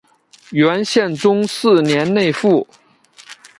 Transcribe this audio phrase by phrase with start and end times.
[0.49, 2.67] 元宪宗四年内附。